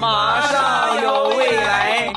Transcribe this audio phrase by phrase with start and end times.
[0.00, 2.12] 马上有未来。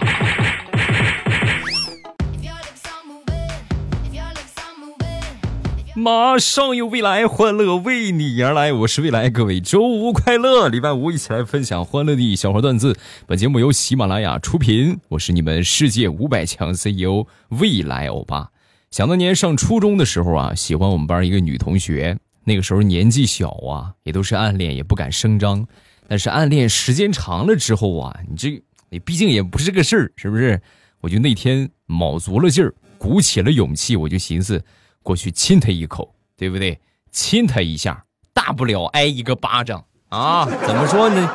[5.95, 8.73] 马上有未来，欢乐为你而来。
[8.73, 10.67] 我是未来，各位周五快乐！
[10.67, 12.97] 礼拜五一起来分享欢乐的小花段子。
[13.27, 18.49] 本节目由喜马拉雅出品，我是你们世界五百强 CEO 未来欧巴。
[18.91, 25.65] 想当年上初中的时候啊，喜欢我们班一个女同学，那个时候年纪小啊，也都是暗恋，也不敢声张。
[26.07, 30.61] 但是暗恋时间长了之后啊，你这你毕竟也不是个事儿，是不是？
[31.01, 34.63] 我就那天卯足了劲儿，鼓起了勇气，我就寻思。
[35.01, 36.79] 过去亲他一口，对不对？
[37.11, 40.45] 亲他一下，大不了挨一个巴掌啊！
[40.65, 41.27] 怎么说呢？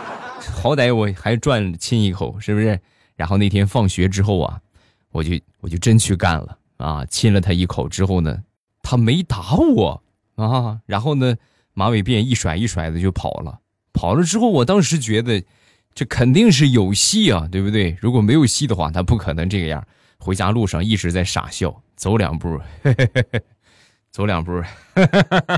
[0.54, 2.80] 好歹我还赚亲一口，是不是？
[3.14, 4.60] 然后那天放学之后啊，
[5.10, 7.04] 我就我就真去干了啊！
[7.06, 8.42] 亲了他一口之后呢，
[8.82, 10.02] 他没打我
[10.36, 11.36] 啊，然后呢，
[11.74, 13.58] 马尾辫一甩一甩的就跑了。
[13.98, 15.42] 跑了之后，我当时觉得
[15.92, 17.96] 这肯定是有戏啊，对不对？
[18.00, 19.84] 如果没有戏的话，他不可能这个样。
[20.18, 22.60] 回家路上一直在傻笑，走两步。
[22.84, 23.42] 嘿嘿嘿嘿
[24.12, 24.62] 走两步，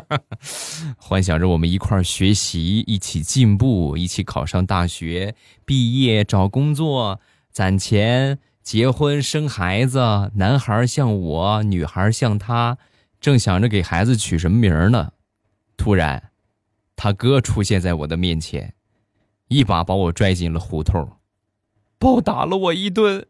[0.96, 5.34] 幻想着我们一块儿学习，一起进步，一起考上大学，
[5.66, 7.20] 毕业找工作，
[7.52, 10.30] 攒钱，结婚生孩子。
[10.36, 12.78] 男孩像我，女孩像他。
[13.20, 15.12] 正想着给孩子取什么名呢，
[15.76, 16.29] 突然，
[17.02, 18.74] 他哥出现在我的面前，
[19.48, 21.16] 一把把我拽进了胡同，
[21.98, 23.26] 暴打了我一顿。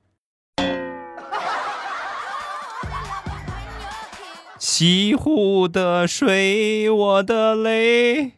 [4.59, 8.33] 西湖的水，我的泪。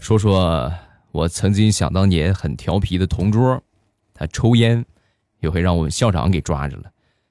[0.00, 0.72] 说说
[1.12, 3.62] 我曾经想当年很调皮的同桌，
[4.12, 4.84] 他抽烟，
[5.40, 6.84] 也会让我们校长给抓着了。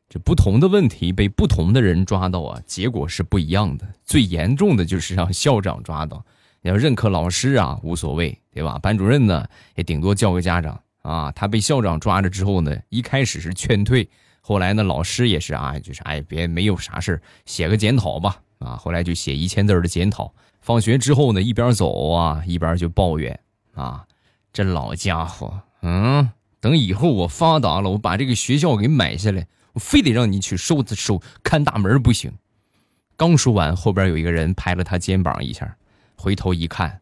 [0.10, 3.88] 这不同的问题被不同的人抓到啊，结果是不一样的。
[4.04, 6.26] 最严重的就是让校长抓到。
[6.64, 8.78] 要认可老师啊，无所谓，对吧？
[8.80, 11.32] 班主任呢，也顶多叫个家长啊。
[11.32, 14.10] 他被校长抓着之后呢，一开始是劝退，
[14.42, 18.76] 后来呢，老师也是啊，就是哎，别没有啥事写个检讨吧啊。
[18.76, 20.34] 后来就写一千字的检讨。
[20.60, 23.40] 放学之后呢，一边走啊，一边就抱怨
[23.74, 24.04] 啊，
[24.52, 26.30] 这老家伙，嗯，
[26.62, 32.32] 等以后我发达了，我把这个学校给买下来，我非得让你去收收看大门不行。
[33.16, 35.76] 刚说完，后边有一个人拍了他肩膀一下。
[36.16, 37.02] 回头一看，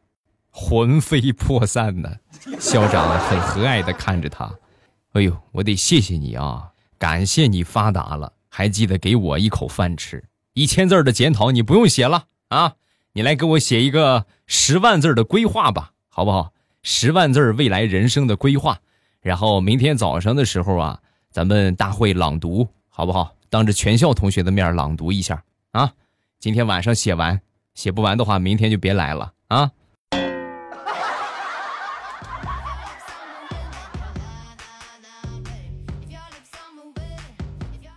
[0.52, 2.18] 魂飞魄散呢。
[2.60, 4.54] 校长很和蔼的看着他，
[5.14, 6.70] 哎呦，我得谢谢你啊，
[7.00, 10.24] 感谢你发达了，还记得给我一口饭吃。
[10.54, 12.76] 一千字的检讨你不用写了啊，
[13.14, 16.54] 你来给我写一个十万字的规划吧，好不好？
[16.84, 18.80] 十万字未来人生的规划，
[19.28, 21.02] 然后明天早上的时候啊，
[21.32, 23.36] 咱们大会朗读，好不好？
[23.50, 25.92] 当着全校同学的面朗读一下啊。
[26.40, 27.42] 今天晚上写完。
[27.76, 29.70] 写不完的话，明天就别来了啊！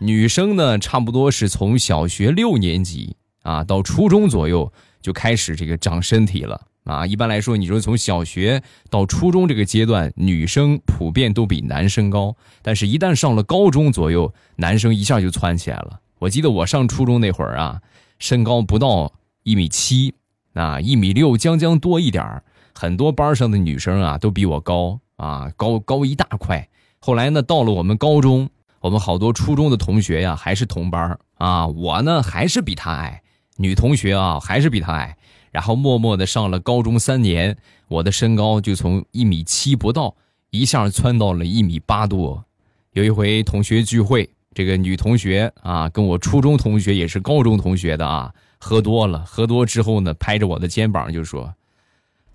[0.01, 7.07] 女生呢，差不多是从小学六年级啊到初中左右就开始这个长身体了啊。
[7.07, 16.01] 一般来说，你说从小学到初中这个阶段，女生普遍都比男生高，但是一旦上了高中左右，男生一下就窜起来了。
[16.19, 17.81] 我记得我上初中那会儿啊，
[18.19, 19.13] 身高不到。
[19.43, 20.15] 一米七，
[20.53, 22.45] 啊，一米六将将多一点儿。
[22.75, 26.69] 很多班上的女生啊，都比我高啊，高高一大块。
[26.99, 31.67] 后来呢，到了我们高中，我们好多初中的同学呀，还是同班啊。
[31.67, 33.23] 我呢，还是比她矮，
[33.57, 35.17] 女同学啊，还是比她矮。
[35.51, 37.57] 然后默默的上了高中三年，
[37.89, 40.15] 我的身高就从一米七不到，
[40.51, 42.45] 一下窜到了一米八多。
[42.93, 48.33] 有一回同学聚会，这个女同学啊，跟我初中同学也是高中同学的啊。
[48.63, 51.55] 喝多了，喝多之后呢，拍着我的肩膀就说：“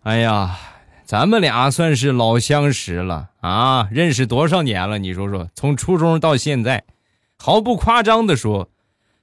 [0.01, 0.57] 哎呀，
[1.03, 4.97] 咱们俩算是老相识了啊，认识多少年了？
[4.97, 6.83] 你说说，从初中到现在，
[7.37, 8.69] 毫不夸张的说，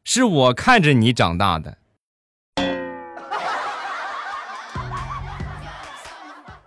[0.04, 1.78] 是我看着你长大的。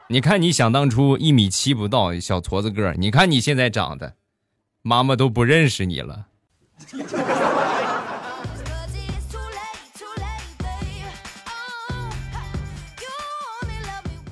[0.08, 4.14] 你看，你想当初一米七不到，小矬子个你看你现在长得，
[4.84, 6.28] 妈妈都不认识你了。”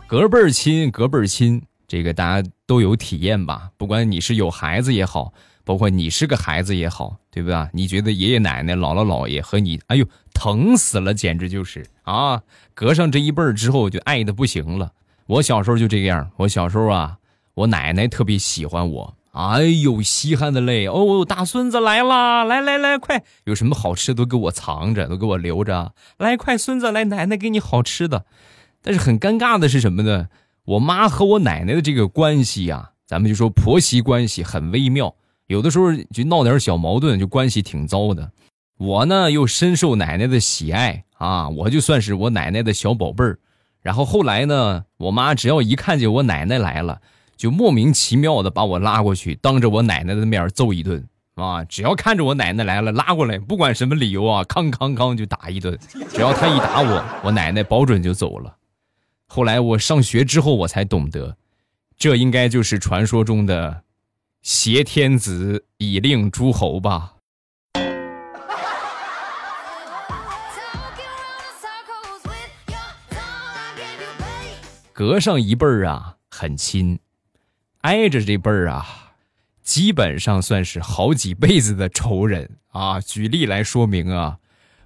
[0.05, 3.71] 隔辈儿亲，隔辈儿亲，这个大家都有体验吧？
[3.75, 5.33] 不管你是有孩子也好，
[5.63, 7.67] 包括你是个孩子也好，对不对？
[7.73, 10.05] 你觉得爷爷奶奶、姥姥姥爷和你，哎呦，
[10.35, 12.43] 疼死了，简直就是啊！
[12.75, 14.93] 隔上这一辈儿之后，就爱的不行了。
[15.25, 16.29] 我小时候就这个样。
[16.37, 17.17] 我小时候啊，
[17.53, 20.85] 我奶奶特别喜欢我哎呦，稀罕的嘞！
[20.87, 22.43] 哦，大孙子来啦！
[22.43, 25.93] 来来来，快，有什么好吃都给我藏着，都给我留着。
[26.19, 28.25] 来，快，孙子来，奶奶给你好吃的。
[28.83, 30.27] 但是很尴尬的是什么呢？
[30.65, 35.15] 我妈和我奶奶的这个关系呀，咱们就说婆媳关系很微妙，
[35.47, 38.31] 有的时候就闹点小矛盾，就关系挺糟的。
[38.77, 43.39] 我呢又深受奶奶的喜爱啊，我就算是我奶奶的小宝贝儿。
[43.83, 47.01] 然后后来呢，我妈只要一看见我奶奶来了，
[47.37, 51.63] 就莫名其妙的把我拉过去，当着我奶奶的面揍一顿啊！
[51.65, 55.77] 只要看着我奶奶来了，拉过来，不管什么理由啊，康康康就打一顿。
[56.09, 58.55] 只要她一打我，我奶奶保准就走了。
[59.27, 61.35] 后来我上学之后，我才懂得，
[61.97, 63.83] 这应该就是传说中的
[64.41, 67.12] 挟天子以令诸侯吧。
[74.93, 76.99] 隔上一辈儿啊，很亲；
[77.81, 79.13] 挨着这辈儿啊，
[79.63, 83.01] 基本上算是好几辈子的仇人啊。
[83.01, 84.37] 举例来说明啊，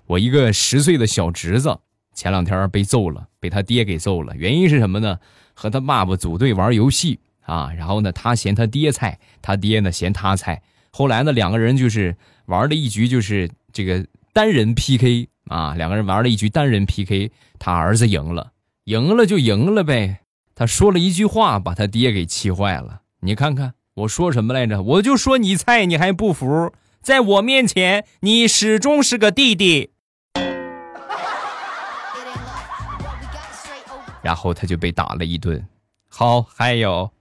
[0.06, 1.78] 我一个十岁的小侄子，
[2.14, 4.34] 前两天被揍了，被他爹给揍了。
[4.38, 5.20] 原因是什么呢？
[5.54, 10.64] 和他爸爸组队玩游戏啊，然后呢，他嫌他爹菜，他爹呢嫌他菜。
[10.90, 12.16] 后来呢，两个人就是
[12.46, 17.30] 玩了一局，就是这个单人 PK 啊，两个人玩了一局单人 PK，
[17.60, 18.54] 他儿子赢了。
[18.88, 20.22] 赢了就赢了呗，
[20.56, 23.02] 他说了一句话，把他爹给气坏了。
[23.20, 24.82] 你看看我说什么来着？
[24.82, 26.72] 我就说你菜，你还不服？
[27.02, 29.92] 在我面前，你始终是个弟弟。
[34.22, 35.68] 然后他就被打了一顿。
[36.08, 37.12] 好，还有，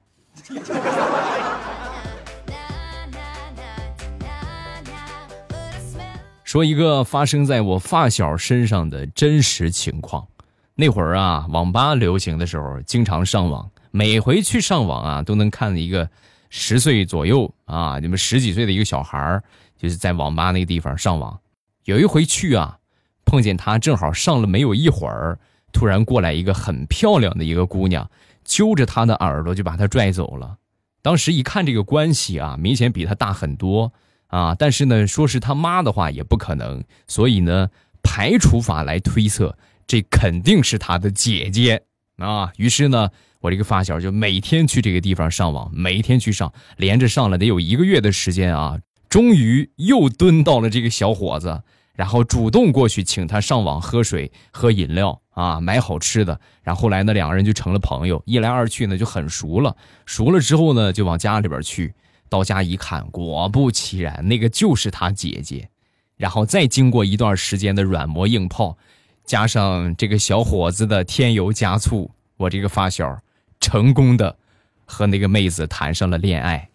[6.45, 10.29] 说一个发生在我发小身上的真实情况。
[10.79, 13.71] 那会儿啊，网吧流行的时候，经常上网。
[13.91, 16.11] 每回去上网啊，都能看一个
[16.51, 19.43] 十岁左右啊，你们十几岁的一个小孩儿，
[19.79, 21.41] 就是在网吧那个地方上网。
[21.85, 22.77] 有一回去啊，
[23.25, 25.39] 碰见他正好上了没有一会儿，
[25.73, 28.11] 突然过来一个很漂亮的一个姑娘，
[28.45, 30.59] 揪着他的耳朵就把他拽走了。
[31.01, 33.95] 当时一看这个关系啊，明显比他大很多
[34.27, 37.71] 啊，但是呢，说是他妈的话也不可能，所以呢，
[38.03, 39.57] 排除法来推测。
[39.87, 41.83] 这肯定是他的姐姐
[42.19, 42.53] 啊！
[42.57, 43.11] 于是呢，
[43.41, 48.79] 我这个发小就每天去这个地方上网，每天去上，连着上了得有一个月的时间啊。
[49.09, 51.63] 终于又蹲到了这个小伙子，
[51.95, 56.41] 然后主动过去请他上网喝水、喝饮料啊，买好吃的。
[56.63, 59.77] 然后来呢，两个人就成了朋友，一来二去呢就很熟了。
[60.05, 61.95] 熟了之后呢，就往家里边去。
[62.29, 65.69] 到家一看，果不其然，那个就是他姐姐。
[66.17, 68.77] 然后再经过一段时间的软磨硬泡。
[69.27, 73.19] 加上这个小伙子的添油加醋，我这个发小
[73.59, 74.37] 成功的
[74.85, 76.69] 和那个妹子谈上了恋爱。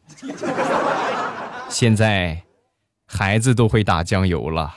[1.70, 2.44] 现在
[3.06, 4.76] 孩子都会打酱油了。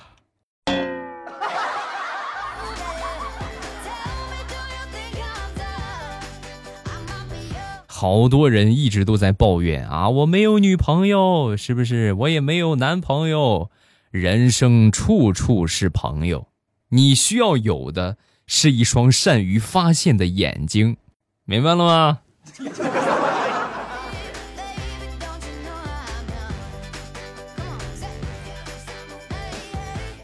[7.88, 12.12] 好多人一直都在抱怨啊，我没有女朋友，是不是？
[12.12, 13.70] 我也没有男朋友，
[14.10, 16.46] 人生处处是朋友。
[16.94, 20.96] 你需要有的是一双善于发现的眼睛，
[21.44, 22.20] 明白了吗？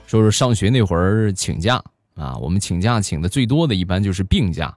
[0.06, 1.82] 说说上学那会儿请假
[2.14, 4.72] 啊，我们请假请的最多的一般就是病假。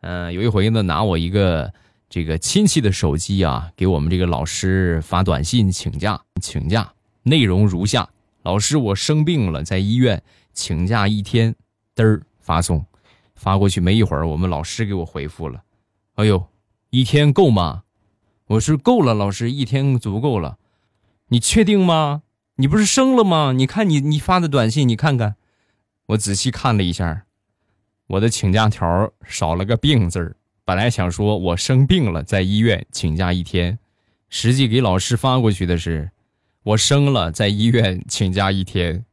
[0.00, 1.70] 嗯，有一回呢，拿我一个
[2.08, 6.90] 这个亲戚的手机啊，给我们这个老师发短信请假，请假
[7.22, 8.08] 内容如下：
[8.44, 10.22] 老师，我生病了，在医院。
[10.54, 11.54] 请假一天，
[11.94, 12.86] 嘚儿发送，
[13.34, 15.64] 发过去没一会儿，我们老师给我回复了。
[16.14, 16.46] 哎呦，
[16.90, 17.82] 一天够吗？
[18.46, 20.58] 我说够了，老师一天足够了。
[21.28, 22.22] 你确定吗？
[22.56, 23.52] 你不是生了吗？
[23.52, 25.36] 你看你你发的短信，你看看。
[26.08, 27.24] 我仔细看了一下，
[28.06, 30.36] 我的请假条少了个病字儿。
[30.64, 33.78] 本来想说我生病了，在医院请假一天，
[34.28, 36.10] 实际给老师发过去的是
[36.62, 39.04] 我生了，在医院请假一天。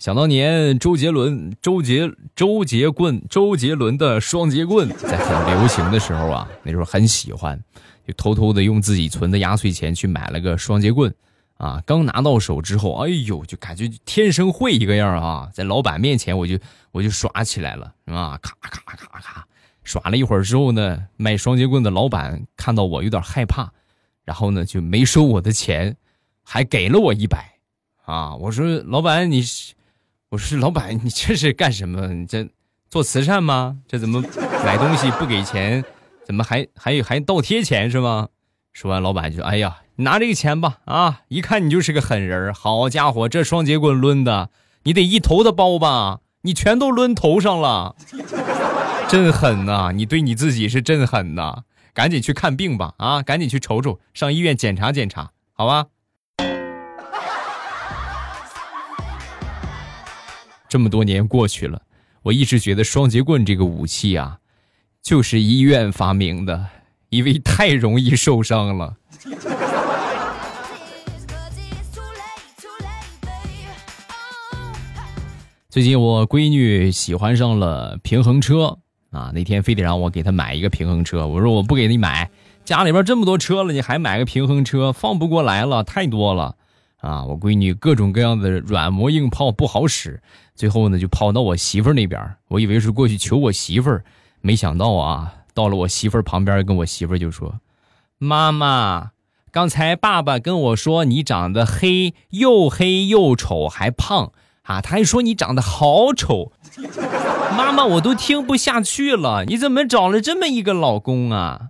[0.00, 7.62] 想当年，周杰伦、周杰、周杰棍、周杰伦的双节棍在很流行的时候啊， 那时候很喜欢，
[8.06, 11.14] 就偷偷的用自己存的压岁钱去买了个双节棍，
[11.58, 16.58] 啊，刚拿到手之后，哎呦，就感觉天生会一个样啊，在老板面前我就
[16.92, 19.46] 我就耍起来了，啊，咔咔咔咔，
[19.84, 23.70] 耍了一会儿之后呢，卖双节棍的老板看到我有点害怕，
[24.24, 25.94] 然后呢就没收我的钱，
[26.42, 27.58] 还给了我一百，
[28.06, 29.44] 啊，我说老板你。
[30.30, 32.06] 我说老板，你这是干什么？
[32.06, 32.48] 你这
[32.88, 33.78] 做慈善吗？
[33.88, 34.22] 这怎么
[34.64, 35.84] 买东西不给钱？
[36.24, 38.28] 怎么还还还倒贴钱是吗？
[38.72, 41.22] 说完，老板就哎呀，拿这个钱吧啊！
[41.26, 44.50] 一看你就是个狠人好家伙，这双节棍抡的，
[44.84, 46.20] 你得一头的包吧？
[46.42, 47.96] 你全都抡头上了，
[49.08, 49.90] 真狠呐！
[49.92, 51.64] 你对你自己是真狠呐！
[51.92, 53.20] 赶紧去看病吧啊！
[53.20, 55.86] 赶紧去瞅瞅，上医院检查检查，好吧？
[60.70, 61.82] 这么多年过去了，
[62.22, 64.38] 我一直觉得双节棍这个武器啊，
[65.02, 66.64] 就是医院发明的，
[67.08, 68.96] 因为太容易受伤了。
[75.68, 78.78] 最近我闺女喜欢上了平衡车
[79.10, 82.30] 啊，那天非得让我给她买一个平衡车，我说我不给你买，
[82.64, 86.54] 家里边这么多车了，你还买个平衡车，放不过来了，太多了。
[87.00, 90.22] 啊，我闺女各种各样的软磨硬泡不好使，
[90.54, 92.36] 最后呢就跑到我媳妇儿那边。
[92.48, 94.04] 我以为是过去求我媳妇儿，
[94.40, 97.60] 没想到啊，到了我媳妇儿旁边，跟我媳妇儿就说
[98.18, 99.12] ：“妈妈，
[99.50, 104.32] 刚才爸爸跟我说你长得黑，又黑又丑，还胖
[104.64, 104.80] 啊！
[104.80, 106.52] 他还说你长得好丑。
[107.56, 111.68] 妈妈，我都听不下去了，你怎么找了这么一个老公啊？”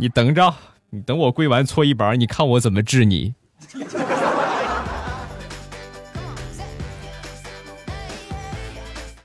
[0.00, 0.54] 你等着，
[0.90, 3.34] 你等我跪完搓衣板，你看我怎么治你。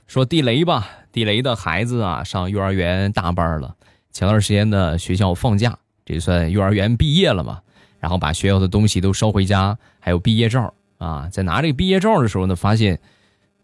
[0.08, 3.76] 说地雷吧，地雷的孩子啊，上幼儿园大班了。
[4.10, 7.60] 前段时间呢，学校放假，这算幼儿园毕业了嘛？
[8.00, 11.28] 然后把学校的东西都捎回家，还有毕业照啊。
[11.30, 12.98] 在拿这个毕业照的时候呢，发现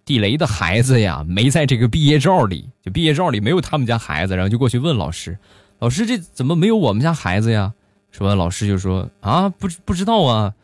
[0.04, 5.36] 地雷的孩子呀，没在这个毕业照里，就毕业照里没有他们家孩子，然后就过去问老师。
[5.80, 7.74] 老师，这怎么没有我们家孩子呀？
[8.10, 10.54] 说完，老师就说：“啊，不不知道啊，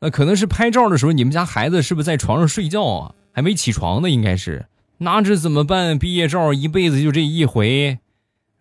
[0.00, 3.14] 那可能是拍照的时候，你们家孩子是不是在床上睡觉啊？
[3.32, 4.66] 还没起床呢，应该是。
[4.98, 5.98] 那这怎么办？
[5.98, 7.98] 毕业照一辈子就这一回。”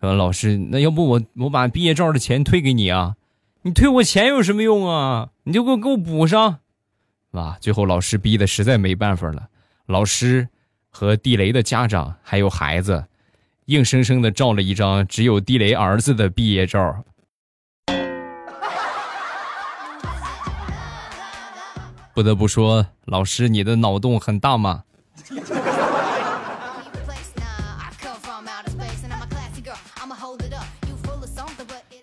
[0.01, 3.15] 说老师，那要不我我把毕业照的钱退给你啊？
[3.63, 5.29] 你退我钱有什么用啊？
[5.43, 6.60] 你就给我给我补上，
[7.32, 7.58] 吧？
[7.60, 9.48] 最后老师逼的实在没办法了，
[9.88, 10.50] 老师
[10.89, 13.05] 和地雷的家长还有孩子。
[13.65, 17.03] 硬生生的照了一张只有地雷儿子的毕业照。
[22.13, 24.84] 不得不说，老师你的脑洞很大嘛。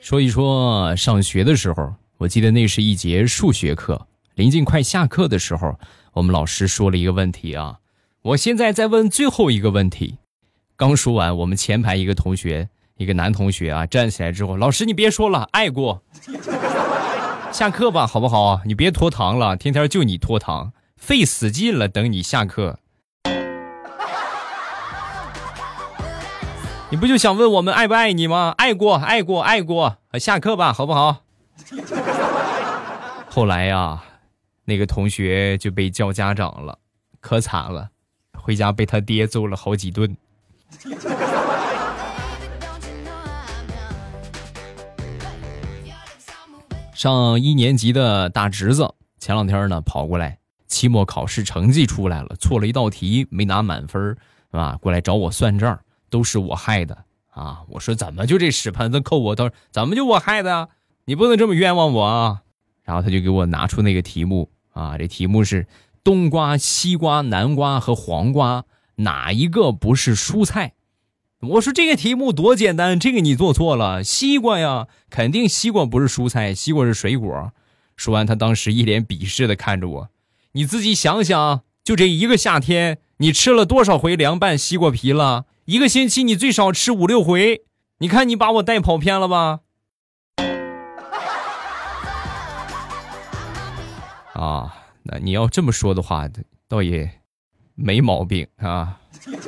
[0.01, 5.79] 说一说上学的时候，我记得那是一节数学课，临近快下课的时候，
[6.15, 7.79] 我们老师说了一个问题啊，
[8.23, 10.17] 我现在再问最后一个问题。
[10.81, 16.03] 刚说完，我们前排一个同学，一个男同学啊，站起来之后，老师你别说了，爱过，
[17.53, 18.63] 下课吧，好不好？
[18.65, 22.79] 你别拖堂了，天天就你拖堂，费死劲了，等你下课。
[26.89, 28.55] 你不就想问我们爱不爱你吗？
[28.57, 31.19] 爱过，爱过，爱过，下课吧，好不好？
[33.29, 34.03] 后来呀，
[34.65, 36.79] 那个同学就被叫家长了，
[37.21, 37.91] 可惨了，
[38.33, 40.17] 回家被他爹揍了好几顿。
[46.95, 54.19] 上一年级的大侄子前两天呢跑过来，期末考试成绩出来了，错了一道题没拿满分，是
[54.53, 54.77] 吧？
[54.83, 57.63] 过来找我算账，都是我害的啊！
[57.69, 59.49] 我说怎么就这屎盆子扣我头？
[59.73, 60.69] 怎么就我害的？
[61.07, 62.43] 你不能这么冤枉我啊！
[62.83, 65.67] 然后他就给我拿出那个题目啊，这题目是
[66.05, 68.65] 冬瓜、西瓜、南瓜和黄瓜。
[69.03, 70.75] 哪一个不是蔬菜？
[71.41, 74.05] 我说这个题目多简单，这个你做错了。
[74.05, 77.53] 西瓜呀，肯定西瓜不是蔬菜，西瓜是水果。
[77.97, 80.11] 说完，他当时一脸鄙视的看着我。
[80.53, 85.47] 你自己想想，就这一个夏天，你吃了多少回凉拌西瓜皮了？
[85.65, 87.63] 一个星期你最少吃五六回。
[87.99, 89.61] 你看你把我带跑偏了吧？
[94.35, 96.29] 啊，那你要这么说的话，
[96.69, 97.20] 倒也。
[97.81, 99.01] 没毛病啊！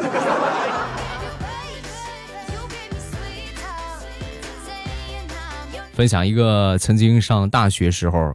[5.93, 8.35] 分享一个曾经上大学时候，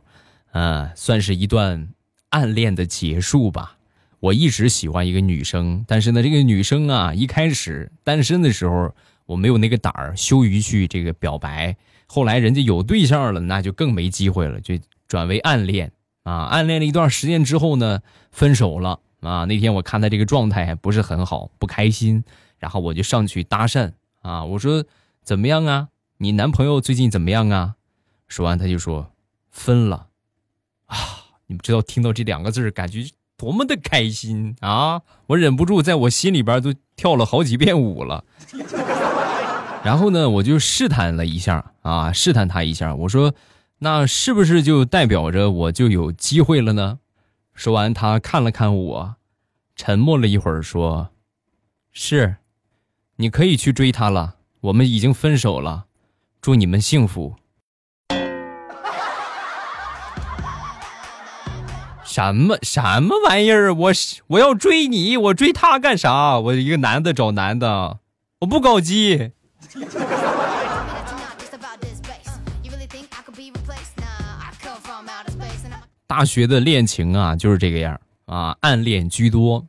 [0.51, 1.87] 嗯，算是一段
[2.29, 3.77] 暗恋的结束吧。
[4.19, 8.93] 我一直喜欢一个女生，但是呢，这个女生啊，一开始单身的时候，
[9.25, 11.75] 我没有那个胆儿，羞于去这个表白。
[12.05, 14.75] 后来人家有对象了，那就更没机会了，就
[15.07, 15.91] 转为暗恋
[16.23, 16.45] 啊。
[16.45, 18.01] 暗恋了一段时间之后呢，
[18.31, 18.99] 分手了。
[19.21, 22.23] 啊，那天我看他这个状态还不是很好，不开心，
[22.59, 24.83] 然后我就上去搭讪啊，我说
[25.23, 25.89] 怎么样啊？
[26.17, 27.75] 你男朋友最近怎么样啊？
[28.27, 29.11] 说完他就说
[29.49, 30.07] 分了，
[30.85, 30.97] 啊，
[31.47, 33.05] 你们知道听到这两个字感觉
[33.37, 35.01] 多么的开心啊！
[35.27, 38.23] 我忍不住在我心里边都跳了好几遍舞了。
[39.83, 43.33] 然后呢，我就试探了一下啊，试探他一下，我说
[43.79, 46.99] ：“那是不是就代表着我就有机会了呢？”
[47.57, 49.15] 说完，他看了看我，
[49.75, 51.09] 沉默了一会儿，说
[51.91, 52.35] ：“是，
[53.15, 54.35] 你可以去追她了。
[54.61, 55.87] 我们已经分手了，
[56.39, 57.35] 祝你们幸福。
[62.05, 63.73] ”什么什么玩意儿？
[63.73, 63.91] 我
[64.27, 66.37] 我要追你，我追他干啥？
[66.37, 67.97] 我一个男的找男的，
[68.41, 69.31] 我不搞基。
[76.07, 79.67] 大学的恋情啊，就是这个样啊，暗恋居多。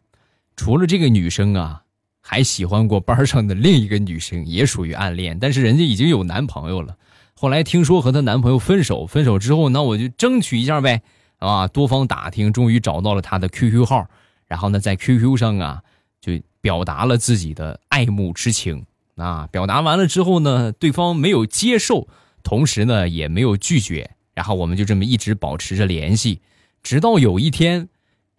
[0.56, 1.82] 除了这个女生啊，
[2.20, 5.38] 还喜欢过班上的另一个女生，也属于暗恋。
[5.38, 6.96] 但是人家已经有男朋友了。
[7.34, 11.02] 后来听说和她男朋友分手，分手之后，那我就争取一下呗，
[11.38, 14.06] 啊，多方打听，终于找到了她的 QQ 号，
[14.46, 15.82] 然后呢，在 QQ 上啊，
[16.20, 18.86] 就表达了自己的爱慕之情。
[19.16, 22.06] 啊，表达完了之后呢，对方没有接受，
[22.44, 26.40] 同时呢也没有拒绝，然后我们就这么一直保持着联系，
[26.80, 27.88] 直到有一天，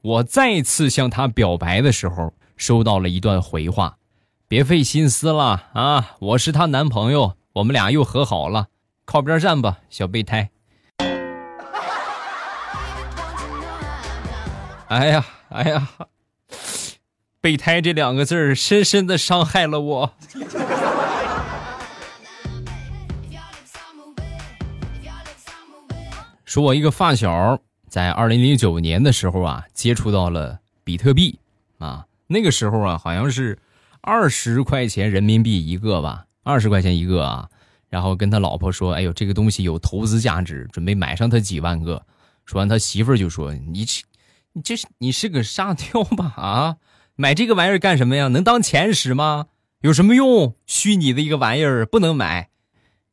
[0.02, 3.98] 我再次向他表白的时候，收到了一段回话
[4.48, 8.68] ：“别费心思了啊，我是她男朋友，我们俩又和好了，
[9.04, 10.52] 靠边站吧，小备胎。
[14.88, 15.90] ”哎呀，哎呀。
[17.42, 20.14] 备胎这两个字儿深深的伤害了我。
[26.50, 31.38] 说，我一个发小在二零零九年的时候啊，接触到了比特币
[31.78, 33.60] 啊，那个时候啊，好像是
[34.02, 37.48] 二十块钱人民币一个吧，二十块钱一个啊。
[37.88, 42.04] 然后跟他老婆说：“哎呦，这个东西有投资价值，准备买上它几万个。”
[42.48, 44.02] 说完，他媳妇儿就说：“你这，
[44.54, 46.34] 你这是你是个沙雕吧？
[46.36, 46.78] 啊？”
[47.16, 48.28] 买这个玩意儿干什么呀？
[48.28, 49.50] 能当钱使吗？
[49.82, 50.56] 有什么用？
[50.66, 52.50] 虚拟的一个玩意儿不能买。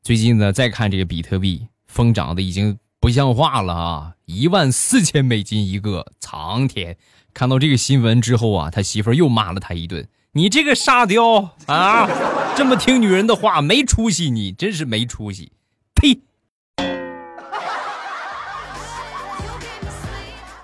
[0.03, 4.13] 最近呢，再看这个比特币疯涨的已经不像话了啊！
[4.25, 6.97] 一万四千美金一个，苍天！
[7.33, 12.09] 看到这个新闻之后啊，他媳妇儿又骂了他一顿：“你这个沙雕啊，
[12.57, 14.31] 这么听女人的话，没出息！
[14.31, 15.53] 你真是没出息！”
[15.95, 16.21] 呸！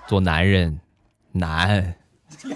[0.07, 0.79] 做男人
[1.31, 1.95] 难。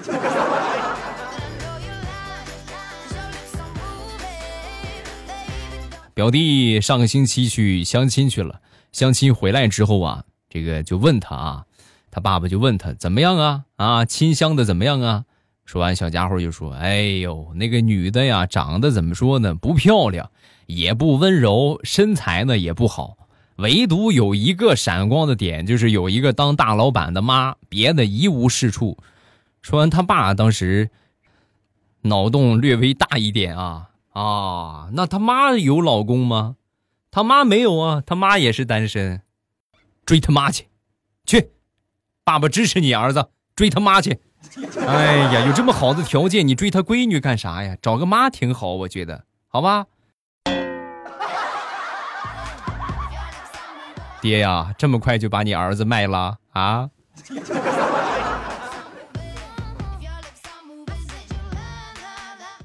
[6.13, 8.59] 表弟上个星期去相亲去了，
[8.97, 11.65] 相亲回来之后啊，这个就问他啊，
[12.09, 15.25] 他爸爸就问他怎么样啊啊，亲相的怎么样啊？
[15.65, 19.53] 说完，小家伙就说：“哎呦，那个女的呀，长得怎么说呢？
[19.53, 20.31] 不漂亮，
[20.65, 23.17] 也不温柔，身材呢也不好，
[23.57, 28.97] 唯独有一个闪光的点，就是有一个当大老板的妈，别的一无是处。”
[29.61, 30.89] 说完，他爸当时
[32.01, 33.89] 脑洞略微大一点啊。
[34.13, 36.55] 啊，那他妈有老公吗？
[37.17, 39.23] 他妈没有啊，他妈也是单身。
[40.05, 40.67] 追他妈去，
[41.25, 41.49] 去，
[42.23, 44.19] 爸爸支持你儿子追他妈去。
[44.85, 47.75] 哎呀，有这么好的条件，你追他闺女干啥呀？
[47.81, 49.87] 找个妈挺好，我觉得，好吧。
[54.21, 56.91] 爹呀，这么快就把你儿子卖了啊？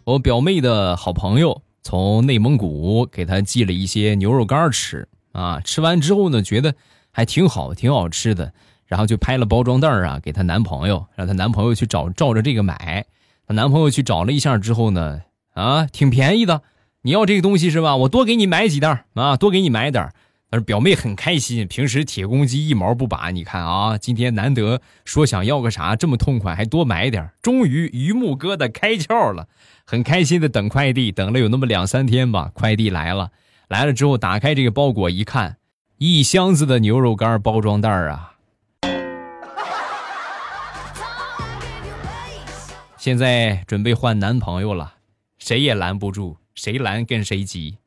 [0.05, 6.75] 我表妹的好朋友从内蒙古给她寄了一些牛肉干吃啊，吃完之后呢，觉得
[7.11, 8.53] 还挺好，挺好吃的，
[8.87, 13.07] 然后就拍了包装袋啊，给她男朋友，让她男朋友去找照着这个买。
[13.47, 15.23] 她男朋友去找了一下之后呢，
[15.55, 16.62] 啊，挺便宜的，
[17.03, 17.97] 你要这个东西是吧？
[17.97, 20.11] 我多给你买几袋啊，多给你买点
[20.53, 29.49] 但是表妹很开心，平时铁公鸡一毛不拔，你看啊，今天难得说想要个啥这么痛快，还多买点终于榆木疙瘩开窍了，
[29.87, 33.31] 很开心的等快递，等了有那么两三天吧，快递来了，
[33.69, 35.57] 来了之后打开这个包裹一看，
[35.97, 38.35] 一箱子的牛肉干包装袋啊，
[42.99, 44.97] 现在准备换男朋友了，
[45.38, 47.79] 谁也拦不住，谁拦跟谁急。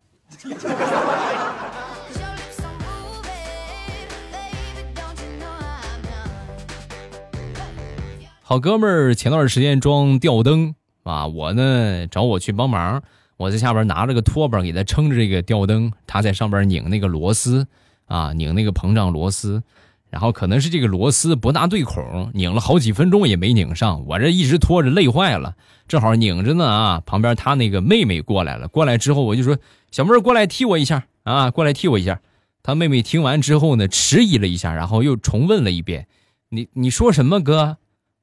[8.47, 13.01] 好哥们儿前段时间装吊灯啊，我呢找我去帮忙，
[13.37, 17.65] 我在下边拿着个拖把给他撑着这个吊灯，他在上边拧那个螺丝
[18.05, 19.63] 啊，拧那个膨胀螺丝，
[20.11, 25.55] 然后可能是这个螺丝不大对孔，拧了好几分钟也没拧上，我这一直拖着累坏了，
[25.87, 29.57] 正好拧着呢啊，旁边他那个妹妹过来了，过来之后我就说
[29.89, 32.21] 小妹儿过来踢我一下啊，过来踢我一下，
[32.61, 36.05] 他妹妹听完之后呢，迟疑了一下，然后又重问了一遍
[36.49, 37.77] ：“你你说什么，哥？”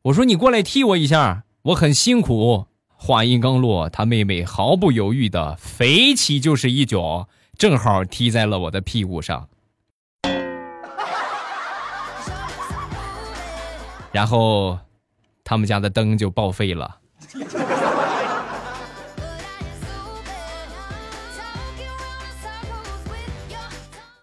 [0.06, 2.66] 我说：“你过来踢我一下，我很辛苦。”
[2.98, 9.48] 话音刚落，他妹妹毫不犹豫的飞起就是一脚，正好踢在了我的屁股上。
[14.10, 14.78] 然后，
[15.44, 16.98] 他们家的灯就报废了。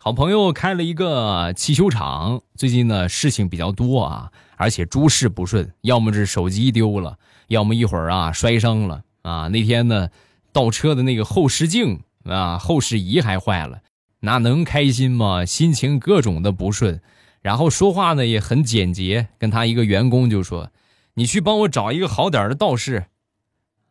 [0.09, 9.49] 好朋友开了一个汽修厂，最近呢事情比较多啊，而且诸事不顺，要么是手机丢了，要么一会儿啊摔伤了啊。
[9.49, 10.09] 那天呢，
[10.51, 13.81] 倒车的那个后视镜啊、后视仪还坏了，
[14.21, 15.45] 那能开心吗？
[15.45, 16.99] 心情各种的不顺，
[17.43, 20.71] 然后说话呢也很简洁，跟他一个员工就说
[21.13, 23.05] ：“你去帮我找一个好点的倒视，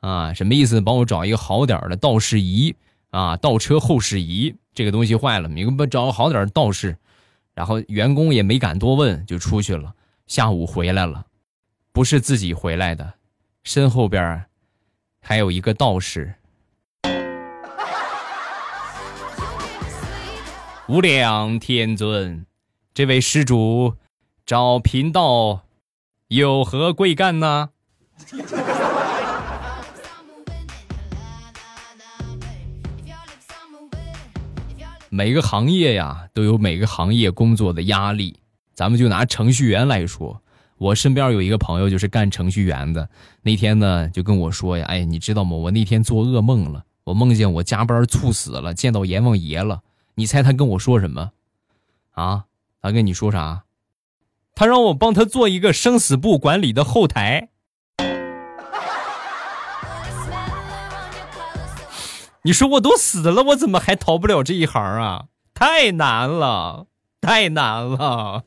[0.01, 0.81] 啊，什么意思？
[0.81, 2.75] 帮我找一个好点的倒视仪
[3.11, 6.97] 啊，倒车后视仪。”这个东西坏了，你给我找好点道士，
[7.53, 9.93] 然后员工也没敢多问，就出去了。
[10.29, 11.27] 下午回来了，
[11.91, 13.14] 不是自己回来的，
[13.64, 14.45] 身后边
[15.21, 16.37] 还有一个道士。
[20.87, 22.47] 无量天尊，
[22.95, 23.97] 这位施主
[24.47, 25.64] 找贫道
[26.29, 27.71] 有何贵干呢？
[35.11, 38.40] 每个行业呀，都有每个行业工作的压力。
[38.75, 40.40] 咱们就拿程序员来说，
[40.77, 43.09] 我身边有一个朋友就是干程序员的。
[43.42, 45.57] 那天呢，就跟我说呀：“哎，你知道吗？
[45.57, 49.83] 我那天做噩梦了，我梦见我加班猝死了，见到阎王爷了。
[50.14, 51.33] 你猜他跟我说什么？
[52.12, 52.44] 啊？
[52.81, 53.64] 他跟你说啥？
[54.55, 57.49] 他让我帮他做一个生死簿管理的后台。”
[62.49, 65.27] 你说我都死了，我怎么还逃不了这一行啊？
[65.53, 66.87] 太难了，
[67.21, 68.43] 太难了。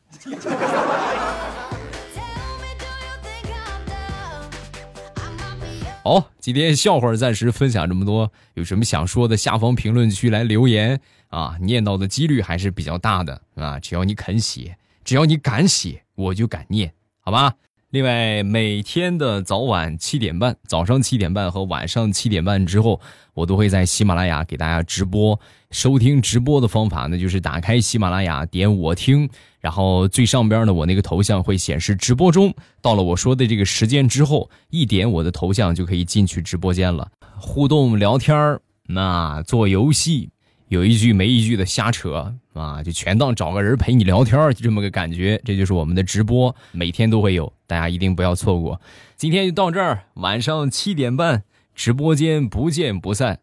[6.04, 13.80] 好，今天笑话暂时分享这么多，有什么想说的，下方评论区来留言啊，念到的几率还是比较大的啊。
[13.80, 17.54] 只要你肯写，只要你敢写，我就敢念，好吧？
[17.92, 23.02] 另外，每天的早晚七点半，早上七点半和晚上七点半之后，
[23.34, 25.38] 我都会在喜马拉雅给大家直播。
[25.72, 32.54] 收听直播的方法呢，就是打开喜马拉雅，点我听，然后最上边的我那个头像会显示直播中。
[32.82, 40.30] 到了我说的这个时间之后，一点我的头像就可以进去直播间了，互动聊天，那做游戏。
[40.70, 45.42] 有一句没一句的瞎扯啊，就全当找个人陪你聊天就这么个感觉。
[45.46, 48.82] 这就是我们的直播，每天都会有，大家一定不要错过。
[49.16, 53.40] 今天就到这儿，晚上七点半直播间不见不散，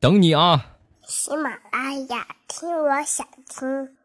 [0.00, 0.78] 等你啊！
[1.06, 3.99] 喜马拉雅听，我想听。